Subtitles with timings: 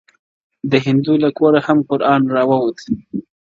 [0.71, 2.77] د هندو له کوره هم قران را ووت,